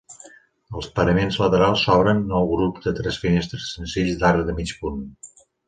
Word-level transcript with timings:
Als 0.79 0.87
paraments 0.95 1.37
laterals 1.41 1.83
s'obren 1.89 2.23
nou 2.33 2.41
grups 2.55 2.89
de 2.89 2.95
tres 3.03 3.21
finestres 3.27 3.69
senzilles 3.77 4.21
d'arc 4.25 4.45
de 4.51 4.59
mig 4.61 4.77
punt. 4.83 5.01